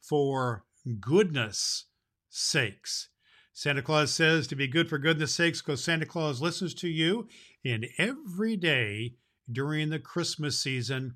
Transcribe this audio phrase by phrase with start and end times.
[0.00, 0.64] for
[1.00, 1.86] goodness
[2.28, 3.08] sakes.
[3.52, 7.26] Santa Claus says to be good for goodness sakes because Santa Claus listens to you.
[7.64, 9.16] And every day
[9.50, 11.14] during the Christmas season,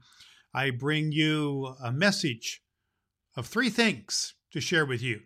[0.52, 2.60] I bring you a message
[3.36, 5.20] of three things to share with you.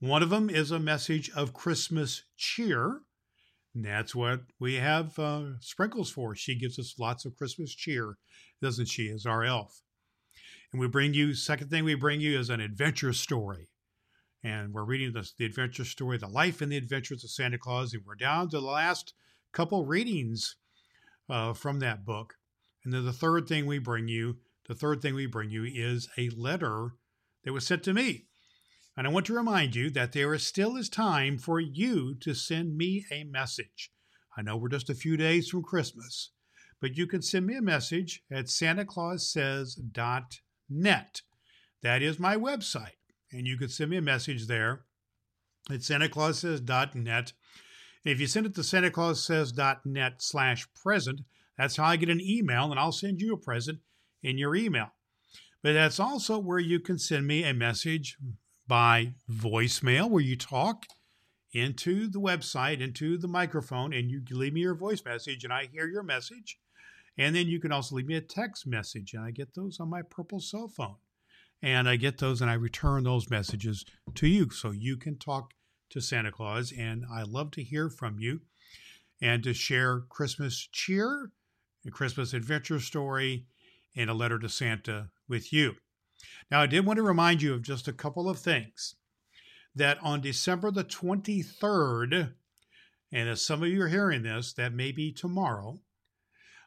[0.00, 3.00] One of them is a message of Christmas cheer.
[3.74, 6.34] And that's what we have uh, Sprinkles for.
[6.34, 8.16] She gives us lots of Christmas cheer,
[8.60, 9.80] doesn't she, as our elf?
[10.72, 13.68] And we bring you, second thing we bring you is an adventure story.
[14.42, 17.94] And we're reading the, the adventure story, The Life and the Adventures of Santa Claus.
[17.94, 19.14] And we're down to the last
[19.52, 20.56] couple readings
[21.28, 22.34] uh, from that book.
[22.84, 24.36] And then the third thing we bring you,
[24.68, 26.90] the third thing we bring you is a letter
[27.44, 28.26] that was sent to me.
[28.96, 32.32] And I want to remind you that there is still is time for you to
[32.32, 33.90] send me a message.
[34.36, 36.30] I know we're just a few days from Christmas,
[36.80, 41.20] but you can send me a message at santaclaussays.net.
[41.82, 42.96] That is my website.
[43.32, 44.86] And you can send me a message there
[45.70, 47.32] at santaclaussays.net.
[48.04, 51.20] If you send it to santaclaussays.net slash present,
[51.58, 53.80] that's how I get an email, and I'll send you a present
[54.22, 54.92] in your email.
[55.62, 58.16] But that's also where you can send me a message
[58.66, 60.86] by voicemail, where you talk
[61.52, 65.66] into the website, into the microphone, and you leave me your voice message, and I
[65.66, 66.58] hear your message.
[67.18, 69.88] And then you can also leave me a text message, and I get those on
[69.88, 70.96] my purple cell phone.
[71.62, 73.84] And I get those and I return those messages
[74.14, 75.54] to you so you can talk
[75.90, 76.72] to Santa Claus.
[76.76, 78.42] And I love to hear from you
[79.22, 81.30] and to share Christmas cheer,
[81.86, 83.46] a Christmas adventure story,
[83.96, 85.76] and a letter to Santa with you.
[86.50, 88.94] Now, I did want to remind you of just a couple of things
[89.74, 92.32] that on December the 23rd,
[93.12, 95.80] and as some of you are hearing this, that may be tomorrow,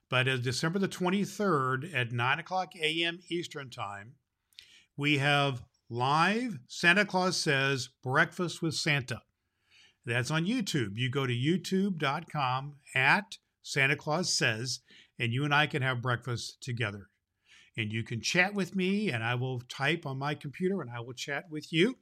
[0.09, 3.19] but as December the 23rd at 9 o'clock a.m.
[3.29, 4.13] Eastern Time,
[4.95, 9.21] we have live Santa Claus Says Breakfast with Santa.
[10.05, 10.97] That's on YouTube.
[10.97, 14.79] You go to youtube.com at Santa Claus Says,
[15.17, 17.08] and you and I can have breakfast together.
[17.79, 20.99] And you can chat with me, and I will type on my computer and I
[20.99, 21.97] will chat with you.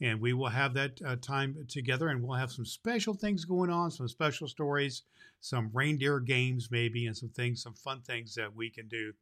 [0.00, 3.68] And we will have that uh, time together, and we'll have some special things going
[3.68, 5.02] on, some special stories,
[5.42, 9.12] some reindeer games, maybe, and some things, some fun things that we can do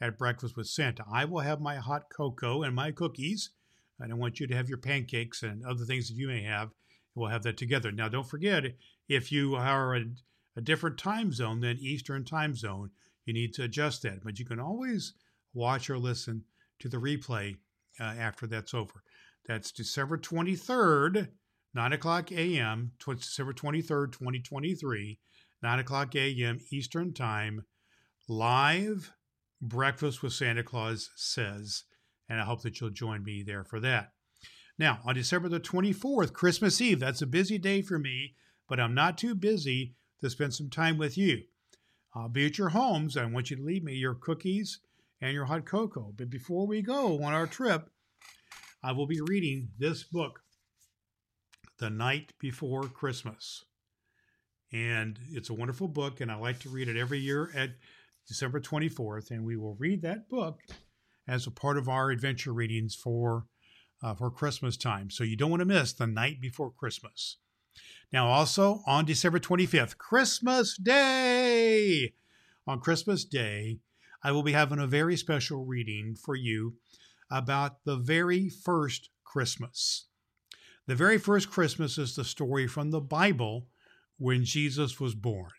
[0.00, 1.04] at breakfast with Santa.
[1.12, 3.50] I will have my hot cocoa and my cookies,
[3.98, 6.70] and I want you to have your pancakes and other things that you may have.
[7.14, 7.92] We'll have that together.
[7.92, 8.64] Now, don't forget,
[9.06, 10.04] if you are a,
[10.56, 12.90] a different time zone than Eastern time zone,
[13.30, 14.24] you need to adjust that.
[14.24, 15.14] But you can always
[15.54, 16.42] watch or listen
[16.80, 17.56] to the replay
[18.00, 19.04] uh, after that's over.
[19.46, 21.28] That's December 23rd,
[21.72, 25.18] 9 o'clock a.m., December 23rd, 2023,
[25.62, 26.58] 9 o'clock a.m.
[26.72, 27.64] Eastern Time,
[28.28, 29.12] live
[29.62, 31.84] breakfast with Santa Claus says.
[32.28, 34.12] And I hope that you'll join me there for that.
[34.76, 38.34] Now, on December the 24th, Christmas Eve, that's a busy day for me,
[38.68, 41.42] but I'm not too busy to spend some time with you.
[42.14, 43.16] I'll be at your homes.
[43.16, 44.80] I want you to leave me your cookies
[45.20, 46.12] and your hot cocoa.
[46.16, 47.90] But before we go on our trip,
[48.82, 50.40] I will be reading this book,
[51.78, 53.64] The Night Before Christmas.
[54.72, 57.70] And it's a wonderful book, and I like to read it every year at
[58.26, 59.30] December 24th.
[59.30, 60.60] And we will read that book
[61.28, 63.46] as a part of our adventure readings for,
[64.02, 65.10] uh, for Christmas time.
[65.10, 67.36] So you don't want to miss The Night Before Christmas.
[68.12, 72.14] Now, also on December 25th, Christmas Day.
[72.66, 73.78] On Christmas Day,
[74.22, 76.74] I will be having a very special reading for you
[77.30, 80.06] about the very first Christmas.
[80.86, 83.68] The very first Christmas is the story from the Bible
[84.18, 85.50] when Jesus was born.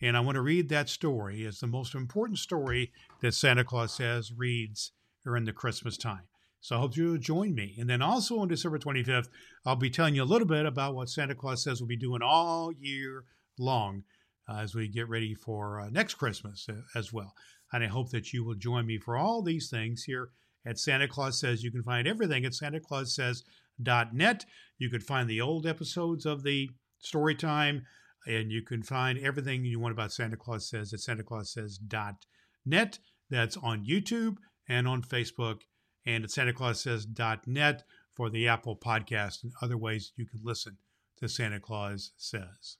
[0.00, 3.94] And I want to read that story as the most important story that Santa Claus
[3.94, 4.92] says reads
[5.24, 6.28] during the Christmas time.
[6.60, 7.76] So I hope you'll join me.
[7.78, 9.28] And then also on December 25th,
[9.64, 12.22] I'll be telling you a little bit about what Santa Claus says we'll be doing
[12.22, 13.24] all year
[13.58, 14.04] long
[14.48, 17.34] uh, as we get ready for uh, next Christmas uh, as well.
[17.72, 20.30] And I hope that you will join me for all these things here
[20.66, 21.62] at Santa Claus Says.
[21.62, 24.44] You can find everything at santaclaussays.net.
[24.78, 27.84] You can find the old episodes of the story time,
[28.26, 32.98] and you can find everything you want about Santa Claus Says at santaclaussays.net.
[33.30, 34.36] That's on YouTube
[34.68, 35.60] and on Facebook
[36.08, 37.84] and at santaclaussays.net
[38.14, 40.78] for the Apple podcast and other ways you can listen
[41.18, 42.78] to Santa Claus Says.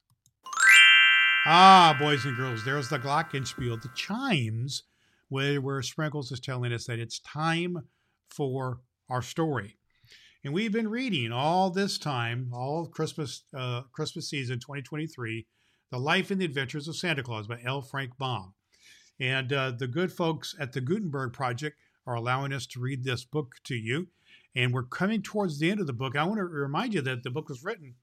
[1.44, 4.84] Ah, boys and girls, there's the Glockenspiel, the chimes,
[5.28, 7.82] where, where Sprinkles is telling us that it's time
[8.30, 8.80] for
[9.10, 9.76] our story.
[10.42, 15.46] And we've been reading all this time, all Christmas uh, Christmas season 2023,
[15.90, 17.82] The Life and the Adventures of Santa Claus by L.
[17.82, 18.54] Frank Baum.
[19.20, 21.76] And uh, the good folks at the Gutenberg Project
[22.08, 24.08] are allowing us to read this book to you.
[24.56, 26.16] And we're coming towards the end of the book.
[26.16, 27.94] I want to remind you that the book was written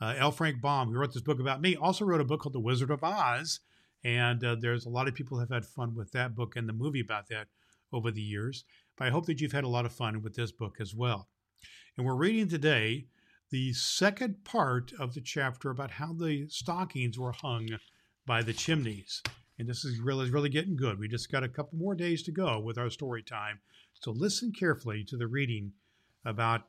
[0.00, 0.32] uh, L.
[0.32, 2.90] Frank Baum, who wrote this book about me, also wrote a book called The Wizard
[2.90, 3.60] of Oz.
[4.02, 6.72] And uh, there's a lot of people have had fun with that book and the
[6.72, 7.48] movie about that
[7.92, 8.64] over the years.
[8.96, 11.28] But I hope that you've had a lot of fun with this book as well.
[11.96, 13.06] And we're reading today
[13.50, 17.68] the second part of the chapter about how the stockings were hung
[18.26, 19.22] by the chimneys.
[19.58, 20.98] And this is really, really getting good.
[20.98, 23.60] We just got a couple more days to go with our story time.
[24.00, 25.72] So listen carefully to the reading
[26.24, 26.62] about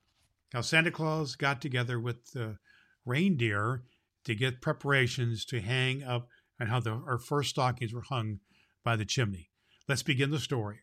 [0.54, 2.58] how Santa Claus got together with the
[3.06, 3.84] reindeer
[4.26, 6.28] to get preparations to hang up
[6.60, 8.40] and how the, our first stockings were hung
[8.84, 9.50] by the chimney.
[9.88, 10.80] Let's begin the story.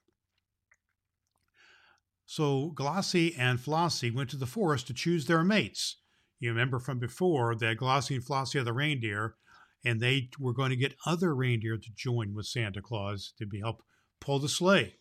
[2.26, 5.98] So Glossie and Flossie went to the forest to choose their mates.
[6.38, 9.36] You remember from before that Glossie and Flossie are the reindeer,
[9.84, 13.82] and they were going to get other reindeer to join with Santa Claus to help
[14.20, 14.94] pull the sleigh.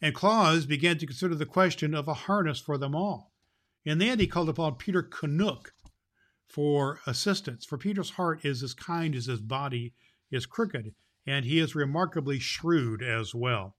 [0.00, 3.32] And Claus began to consider the question of a harness for them all.
[3.84, 5.72] In the end, he called upon Peter Knook
[6.46, 7.64] for assistance.
[7.64, 9.94] For Peter's heart is as kind as his body
[10.30, 10.94] is crooked,
[11.26, 13.76] and he is remarkably shrewd as well.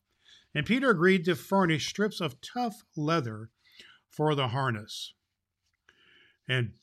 [0.54, 3.52] And Peter agreed to furnish strips of tough leather
[4.10, 5.14] for the harness.
[6.48, 6.74] And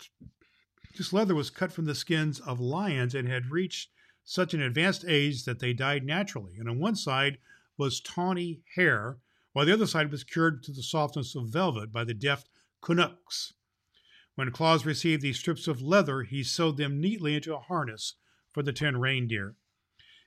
[0.96, 3.90] this leather was cut from the skins of lions and had reached
[4.24, 6.56] such an advanced age that they died naturally.
[6.58, 7.38] And on one side
[7.76, 9.18] was tawny hair,
[9.52, 12.48] while the other side was cured to the softness of velvet by the deft
[12.88, 13.54] Knooks.
[14.34, 18.14] When Claus received these strips of leather, he sewed them neatly into a harness
[18.52, 19.56] for the ten reindeer,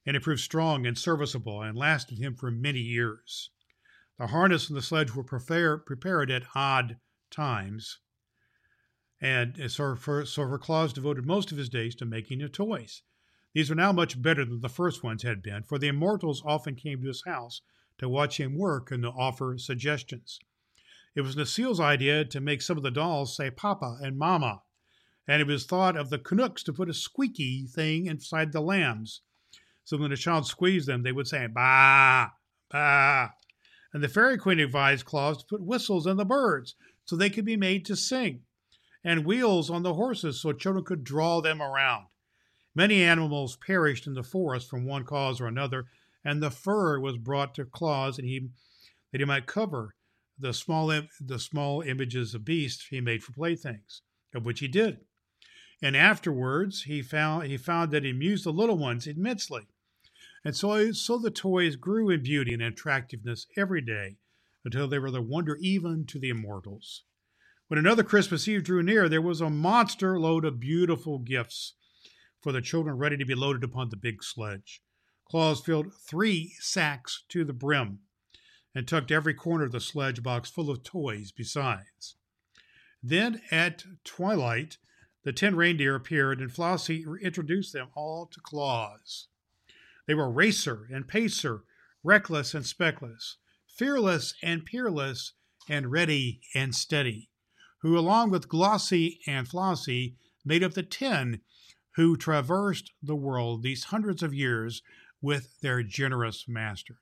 [0.06, 3.52] and it proved strong and serviceable and lasted him for many years.
[4.18, 6.98] The harness and the sledge were prepare, prepared at odd
[7.30, 8.00] times,
[9.22, 13.04] and so Claus devoted most of his days to making the toys.
[13.54, 16.76] These were now much better than the first ones had been, for the immortals often
[16.76, 17.62] came to his house
[17.98, 20.40] to watch him work and to offer suggestions.
[21.16, 24.62] It was Necile's idea to make some of the dolls say Papa and Mama,
[25.28, 29.22] and it was thought of the Knooks to put a squeaky thing inside the lambs.
[29.84, 32.30] So when a child squeezed them, they would say Bah,
[32.70, 33.30] Bah.
[33.92, 36.76] And the Fairy Queen advised Claus to put whistles in the birds
[37.06, 38.44] so they could be made to sing,
[39.04, 42.08] and wheels on the horses so children could draw them around.
[42.76, 45.88] Many animals perished in the forest from one cause or another,
[46.24, 48.50] and the fur was brought to Claus and he,
[49.12, 49.96] that he might cover
[50.38, 50.88] the small
[51.20, 54.02] the small images of beasts he made for playthings,
[54.34, 55.00] of which he did.
[55.82, 59.68] And afterwards he found he found that he amused the little ones immensely.
[60.46, 64.18] And so, so the toys grew in beauty and attractiveness every day
[64.64, 67.04] until they were the wonder even to the immortals.
[67.70, 71.76] When another Christmas Eve drew near, there was a monster load of beautiful gifts
[72.42, 74.82] for the children ready to be loaded upon the big sledge.
[75.30, 78.00] Claus filled three sacks to the brim
[78.74, 82.16] and tucked every corner of the sledge box full of toys besides.
[83.04, 84.80] Then at twilight,
[85.24, 89.28] the ten reindeer appeared, and Flossie introduced them all to Claus.
[90.08, 91.66] They were Racer and Pacer,
[92.04, 93.36] Reckless and Speckless,
[93.68, 95.34] Fearless and Peerless,
[95.70, 97.29] and Ready and Steady,
[97.82, 101.42] who, along with Glossie and Flossie, made up the ten
[101.96, 104.82] who traversed the world these hundreds of years
[105.22, 106.96] with their generous master.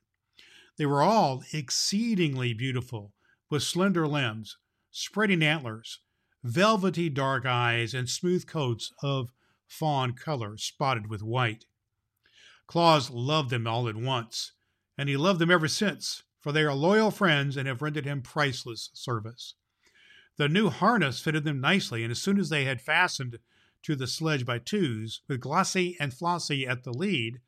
[0.76, 3.12] They were all exceedingly beautiful,
[3.50, 4.58] with slender limbs,
[4.90, 6.00] spreading antlers,
[6.44, 9.32] velvety dark eyes, and smooth coats of
[9.66, 11.66] fawn color spotted with white.
[12.66, 14.52] Claus loved them all at once,
[14.96, 18.22] and he loved them ever since, for they are loyal friends and have rendered him
[18.22, 19.54] priceless service.
[20.38, 23.40] The new harness fitted them nicely, and as soon as they had fastened
[23.82, 27.40] to the sledge by twos, with Glossie and Flossie at the lead,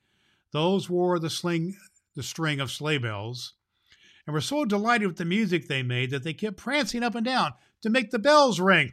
[0.51, 1.77] those wore the sling
[2.17, 3.55] the string of sleigh bells,
[4.27, 7.25] and were so delighted with the music they made that they kept prancing up and
[7.25, 8.93] down to make the bells ring.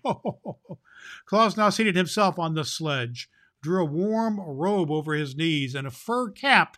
[1.25, 3.29] Claus now seated himself on the sledge,
[3.61, 6.77] drew a warm robe over his knees and a fur cap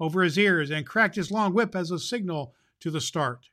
[0.00, 3.50] over his ears and cracked his long whip as a signal to the start.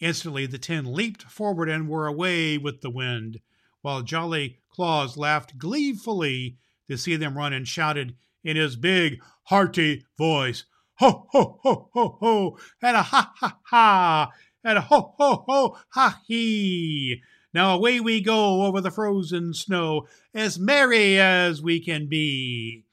[0.00, 3.40] Instantly, the ten leaped forward and were away with the wind,
[3.80, 10.04] while Jolly Claus laughed gleefully to see them run and shouted in his big, hearty
[10.18, 10.64] voice,
[10.98, 14.32] Ho, ho, ho, ho, ho, and a ha, ha, ha,
[14.64, 17.22] and a ho, ho, ho, ha, he.
[17.52, 22.84] Now away we go over the frozen snow, as merry as we can be.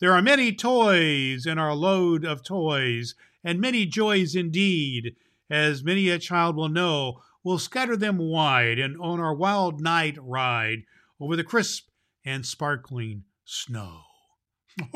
[0.00, 3.14] There are many toys in our load of toys,
[3.44, 5.14] and many joys indeed,
[5.50, 7.20] as many a child will know.
[7.42, 10.84] We'll scatter them wide, and on our wild night ride
[11.18, 11.88] over the crisp
[12.24, 14.02] and sparkling snow.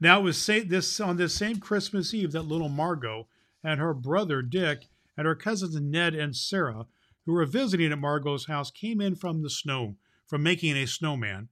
[0.00, 3.28] now it was this on this same Christmas Eve that little Margot
[3.62, 6.86] and her brother Dick and her cousins Ned and Sarah,
[7.24, 9.96] who were visiting at Margot's house, came in from the snow,
[10.26, 11.48] from making a snowman.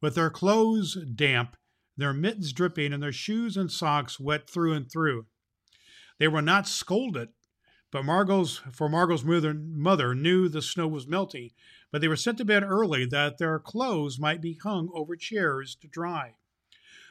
[0.00, 1.56] With their clothes damp,
[1.96, 5.26] their mittens dripping, and their shoes and socks wet through and through.
[6.18, 7.28] They were not scolded,
[7.90, 11.50] but Margot's for Margot's mother, mother knew the snow was melting,
[11.90, 15.74] but they were sent to bed early that their clothes might be hung over chairs
[15.76, 16.36] to dry.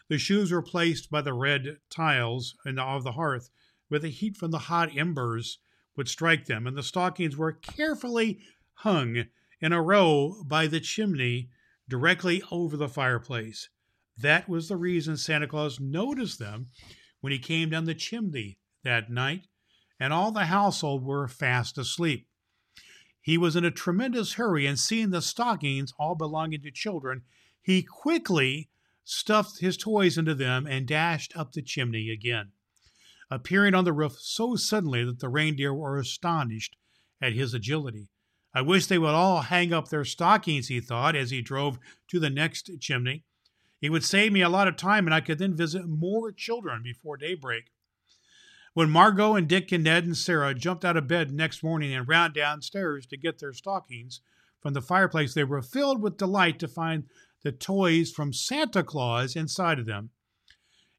[0.07, 3.51] The shoes were placed by the red tiles of the hearth,
[3.89, 5.59] where the heat from the hot embers
[5.95, 8.39] would strike them, and the stockings were carefully
[8.73, 9.25] hung
[9.61, 11.49] in a row by the chimney
[11.87, 13.69] directly over the fireplace.
[14.17, 16.67] That was the reason Santa Claus noticed them
[17.21, 19.47] when he came down the chimney that night,
[19.99, 22.27] and all the household were fast asleep.
[23.21, 27.23] He was in a tremendous hurry, and seeing the stockings all belonging to children,
[27.61, 28.69] he quickly
[29.03, 32.51] stuffed his toys into them and dashed up the chimney again,
[33.29, 36.77] appearing on the roof so suddenly that the reindeer were astonished
[37.21, 38.07] at his agility.
[38.53, 41.77] I wish they would all hang up their stockings, he thought as he drove
[42.07, 43.23] to the next chimney.
[43.81, 46.81] It would save me a lot of time, and I could then visit more children
[46.81, 47.65] before daybreak.
[48.75, 52.05] When Margot and Dick and Ned and Sarah jumped out of bed next morning and
[52.05, 54.19] ran downstairs to get their stockings
[54.59, 57.05] from the fireplace, they were filled with delight to find
[57.41, 60.09] the toys from Santa Claus inside of them.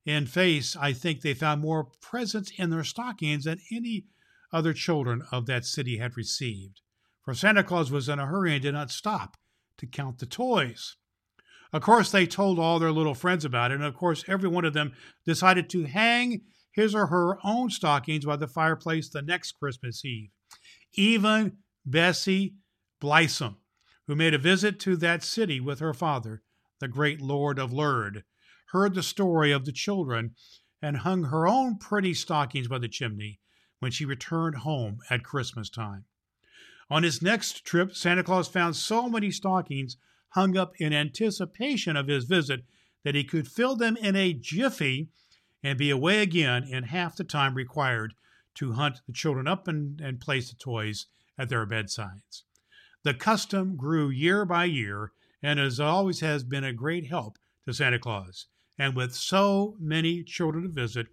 [0.06, 4.06] In face, I think they found more presents in their stockings than any
[4.50, 6.80] other children of that city had received.
[7.26, 9.36] For Santa Claus was in a hurry and did not stop
[9.76, 10.96] to count the toys.
[11.74, 14.64] Of course, they told all their little friends about it, and of course, every one
[14.64, 14.94] of them
[15.26, 16.40] decided to hang
[16.76, 20.30] his or her own stockings by the fireplace the next Christmas Eve.
[20.92, 21.56] Even
[21.86, 22.54] Bessie
[23.00, 23.56] Blithesome,
[24.06, 26.42] who made a visit to that city with her father,
[26.78, 28.24] the great Lord of Lerd,
[28.72, 30.34] heard the story of the children
[30.82, 33.40] and hung her own pretty stockings by the chimney
[33.78, 36.04] when she returned home at Christmas time.
[36.90, 39.96] On his next trip, Santa Claus found so many stockings
[40.30, 42.64] hung up in anticipation of his visit
[43.02, 45.08] that he could fill them in a jiffy
[45.62, 48.14] and be away again in half the time required
[48.54, 51.06] to hunt the children up and, and place the toys
[51.38, 52.44] at their bedsides.
[53.02, 57.72] The custom grew year by year and as always has been a great help to
[57.72, 58.46] Santa Claus.
[58.78, 61.06] And with so many children to visit,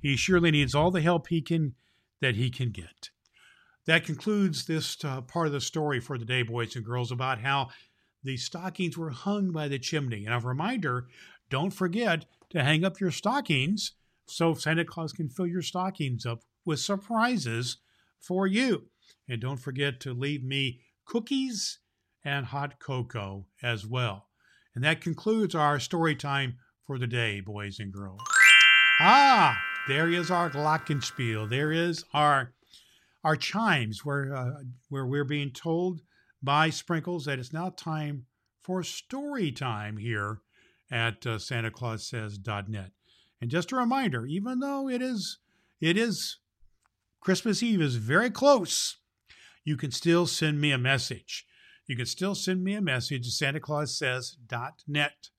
[0.00, 1.74] he surely needs all the help he can
[2.20, 3.10] that he can get.
[3.86, 7.70] That concludes this uh, part of the story for today, boys and girls, about how
[8.22, 10.26] the stockings were hung by the chimney.
[10.26, 11.06] And a reminder
[11.48, 13.92] don't forget to hang up your stockings
[14.26, 17.78] so Santa Claus can fill your stockings up with surprises
[18.20, 18.84] for you.
[19.28, 21.78] And don't forget to leave me cookies
[22.24, 24.28] and hot cocoa as well.
[24.74, 28.20] And that concludes our story time for the day, boys and girls.
[29.00, 31.48] Ah, there is our glockenspiel.
[31.48, 32.52] There is our
[33.24, 36.00] our chimes where uh, where we're being told
[36.42, 38.26] by Sprinkles that it's now time
[38.60, 40.40] for story time here
[40.90, 42.92] at uh, SantaClausSays.net.
[43.40, 45.38] And just a reminder, even though it is
[45.80, 46.38] it is
[47.20, 48.98] Christmas Eve is very close,
[49.64, 51.46] you can still send me a message.
[51.86, 55.30] You can still send me a message at SantaClausSays.net.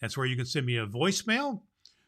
[0.00, 1.62] That's where you can send me a voicemail.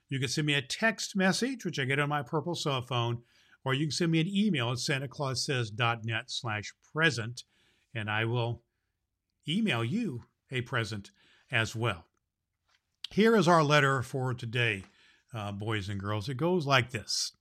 [0.09, 3.23] You can send me a text message, which I get on my purple cell phone,
[3.65, 7.45] or you can send me an email at SantaClausSays.net slash present,
[7.95, 8.63] and I will
[9.49, 11.11] email you a present
[11.51, 12.08] as well.
[13.11, 14.85] Here is our letter for today,
[15.33, 16.29] uh, boys and girls.
[16.29, 17.33] It goes like this.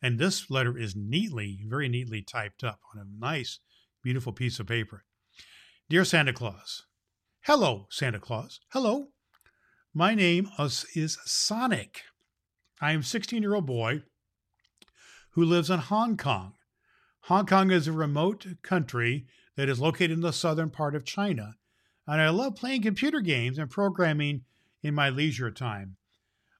[0.00, 3.58] And this letter is neatly, very neatly typed up on a nice,
[4.02, 5.04] beautiful piece of paper.
[5.88, 6.84] Dear Santa Claus,
[7.42, 8.60] Hello, Santa Claus.
[8.72, 9.08] Hello.
[9.92, 12.02] My name is Sonic.
[12.80, 14.02] I am a 16 year old boy
[15.30, 16.54] who lives in Hong Kong.
[17.22, 21.56] Hong Kong is a remote country that is located in the southern part of China,
[22.06, 24.42] and I love playing computer games and programming
[24.82, 25.96] in my leisure time.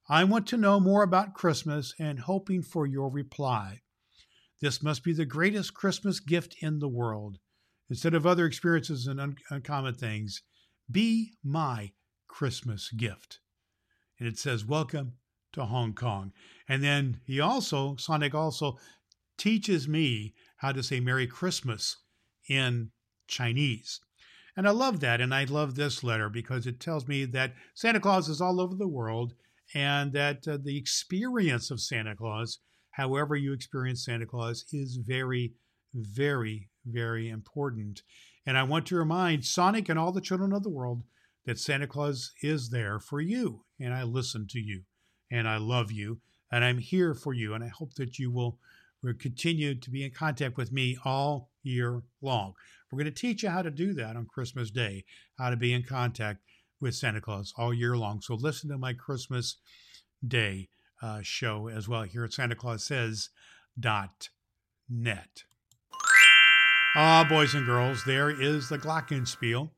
[0.09, 3.83] I want to know more about Christmas and hoping for your reply.
[4.61, 7.39] This must be the greatest Christmas gift in the world.
[7.91, 10.43] Instead of other experiences and un- uncommon things,
[10.91, 11.93] be my
[12.27, 13.41] Christmas gift.
[14.19, 15.15] And it says, Welcome
[15.53, 16.33] to Hong Kong.
[16.69, 18.79] And then he also, Sonic also
[19.37, 21.97] teaches me how to say Merry Christmas
[22.49, 22.91] in
[23.27, 24.01] Chinese.
[24.59, 25.21] And I love that.
[25.21, 28.75] And I love this letter because it tells me that Santa Claus is all over
[28.75, 29.35] the world
[29.73, 32.59] and that uh, the experience of Santa Claus,
[32.91, 35.53] however you experience Santa Claus, is very,
[35.95, 38.03] very, very important.
[38.47, 41.05] And I want to remind Sonic and all the children of the world
[41.47, 43.63] that Santa Claus is there for you.
[43.79, 44.83] And I listen to you
[45.31, 46.19] and I love you
[46.51, 47.55] and I'm here for you.
[47.55, 48.59] And I hope that you will,
[49.05, 52.55] will continue to be in contact with me all year long.
[52.91, 55.05] We're going to teach you how to do that on Christmas Day,
[55.39, 56.41] how to be in contact
[56.81, 58.21] with Santa Claus all year long.
[58.21, 59.57] So listen to my Christmas
[60.27, 60.69] Day
[61.03, 63.31] uh, show as well here at Santa Claus Says
[63.79, 64.31] dot
[64.89, 65.45] net.
[66.95, 69.71] Ah, boys and girls, there is the Glockenspiel.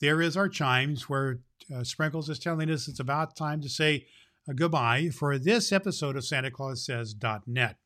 [0.00, 1.40] There is our chimes where
[1.74, 4.06] uh, Sprinkles is telling us it's about time to say
[4.48, 7.76] uh, goodbye for this episode of Santa Claus Says dot net.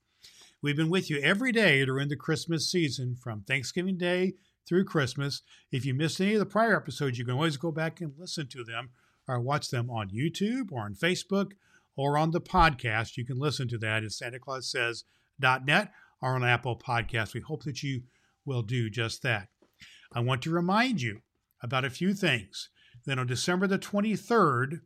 [0.62, 4.34] We've been with you every day during the Christmas season from Thanksgiving Day
[4.66, 5.42] through Christmas.
[5.70, 8.48] If you missed any of the prior episodes, you can always go back and listen
[8.48, 8.90] to them
[9.26, 11.52] or watch them on YouTube or on Facebook
[11.96, 13.16] or on the podcast.
[13.16, 17.34] You can listen to that at SantaClausSays.net or on Apple Podcasts.
[17.34, 18.02] We hope that you
[18.44, 19.48] will do just that.
[20.12, 21.20] I want to remind you
[21.62, 22.68] about a few things.
[23.04, 24.80] Then on December the 23rd,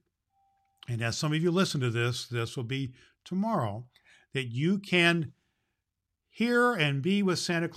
[0.89, 2.95] and as some of you listen to this, this will be
[3.25, 3.87] tomorrow,
[4.33, 5.33] that you can
[6.31, 7.69] hear and be with Santa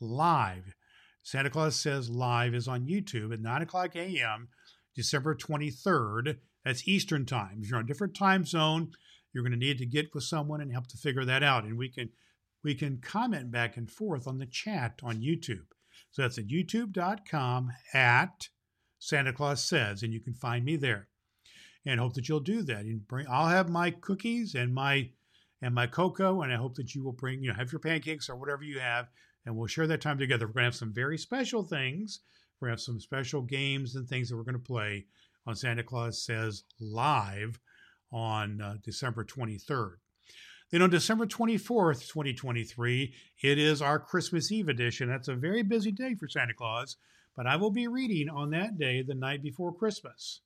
[0.00, 0.74] live.
[1.22, 4.48] Santa Claus Says Live is on YouTube at 9 o'clock a.m.,
[4.94, 6.38] December 23rd.
[6.64, 7.60] That's Eastern Time.
[7.62, 8.92] If you're on a different time zone,
[9.32, 11.64] you're going to need to get with someone and help to figure that out.
[11.64, 12.10] And we can
[12.62, 15.66] we can comment back and forth on the chat on YouTube.
[16.10, 18.48] So that's at youtube.com at
[18.98, 21.08] Santa Claus Says, and you can find me there.
[21.86, 22.80] And hope that you'll do that.
[22.80, 25.10] And bring I'll have my cookies and my
[25.62, 28.28] and my cocoa, and I hope that you will bring, you know, have your pancakes
[28.28, 29.08] or whatever you have
[29.46, 30.46] and we'll share that time together.
[30.46, 32.20] We're going to have some very special things.
[32.60, 35.06] We're going to have some special games and things that we're going to play
[35.46, 37.58] on Santa Claus Says Live
[38.12, 39.94] on uh, December 23rd.
[40.70, 45.08] Then on December 24th, 2023, it is our Christmas Eve edition.
[45.08, 46.96] That's a very busy day for Santa Claus,
[47.36, 50.40] but I will be reading on that day, the night before Christmas,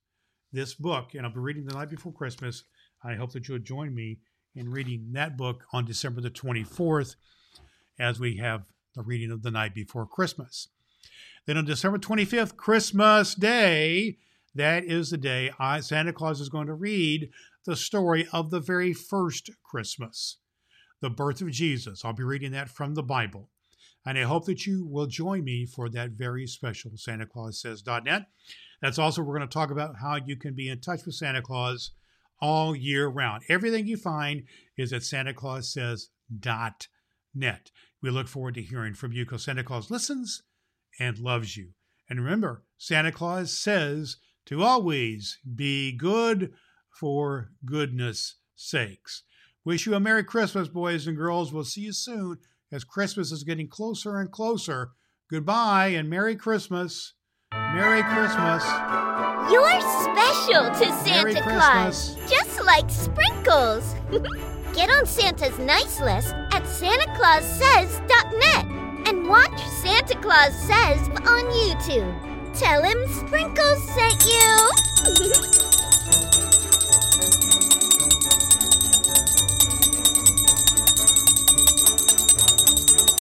[0.51, 2.65] this book, and I'll be reading the night before Christmas.
[3.03, 4.19] I hope that you'll join me
[4.55, 7.17] in reading that book on December the 24th
[7.99, 8.63] as we have
[8.95, 10.69] the reading of the night before Christmas.
[11.47, 14.19] Then on December 25th, Christmas Day,
[14.55, 17.31] that is the day I, Santa Claus is going to read
[17.67, 20.39] the story of the very first Christmas,
[21.01, 22.05] the birth of Jesus.
[22.05, 23.51] I'll be reading that from the Bible.
[24.07, 28.27] And I hope that you will join me for that very special Santa Claus Says.net.
[28.83, 31.41] That's also, we're going to talk about how you can be in touch with Santa
[31.41, 31.93] Claus
[32.41, 33.43] all year round.
[33.49, 34.45] Everything you find
[34.77, 36.89] is at Santa Claus Says.net.
[38.03, 40.43] We look forward to hearing from you because Santa Claus listens
[41.01, 41.71] and loves you.
[42.09, 46.53] And remember, Santa Claus says to always be good
[46.91, 49.23] for goodness sakes.
[49.65, 51.53] Wish you a Merry Christmas, boys and girls.
[51.53, 52.39] We'll see you soon
[52.71, 54.91] as Christmas is getting closer and closer.
[55.31, 57.15] Goodbye and Merry Christmas.
[57.53, 58.65] Merry Christmas.
[59.51, 63.95] You're special to Santa Claus, just like sprinkles.
[64.75, 68.67] Get on Santa's nice list at SantaClausSays.net
[69.07, 72.13] and watch Santa Claus Says on YouTube.
[72.59, 74.71] Tell him Sprinkles sent you.